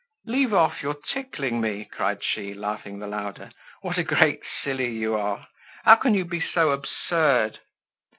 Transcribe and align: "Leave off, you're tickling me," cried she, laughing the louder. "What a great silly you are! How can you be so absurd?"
"Leave 0.25 0.51
off, 0.51 0.81
you're 0.81 0.95
tickling 0.95 1.61
me," 1.61 1.85
cried 1.85 2.23
she, 2.23 2.55
laughing 2.55 2.97
the 2.97 3.05
louder. 3.05 3.51
"What 3.83 3.99
a 3.99 4.03
great 4.03 4.41
silly 4.63 4.89
you 4.89 5.15
are! 5.15 5.47
How 5.83 5.93
can 5.93 6.15
you 6.15 6.25
be 6.25 6.41
so 6.41 6.71
absurd?" 6.71 7.59